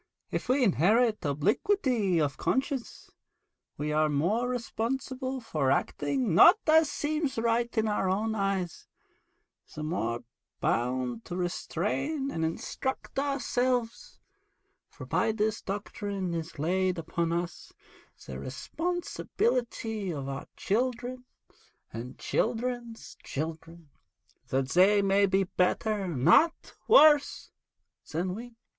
If 0.31 0.49
we 0.49 0.63
inherit 0.63 1.23
obliquity 1.25 2.19
of 2.19 2.35
conscience, 2.35 3.11
we 3.77 3.91
are 3.91 4.09
the 4.09 4.15
more 4.15 4.49
responsible 4.49 5.39
for 5.39 5.69
acting 5.69 6.33
not 6.33 6.57
as 6.65 6.89
seems 6.89 7.37
right 7.37 7.71
in 7.77 7.87
our 7.87 8.09
own 8.09 8.33
eyes, 8.33 8.87
the 9.75 9.83
more 9.83 10.23
bound 10.59 11.23
to 11.25 11.37
restrain 11.37 12.31
and 12.31 12.43
instruct 12.43 13.19
ourselves, 13.19 14.19
for 14.89 15.05
by 15.05 15.31
this 15.31 15.61
doctrine 15.61 16.33
is 16.33 16.57
laid 16.57 16.97
upon 16.97 17.31
us 17.31 17.71
the 18.25 18.39
responsibility 18.39 20.09
of 20.11 20.27
our 20.27 20.47
children 20.57 21.25
and 21.93 22.17
children's 22.17 23.17
children, 23.23 23.91
that 24.47 24.69
they 24.69 25.03
may 25.03 25.27
be 25.27 25.43
better, 25.43 26.07
not 26.07 26.73
worse, 26.87 27.51
than 28.11 28.33
we.' 28.33 28.55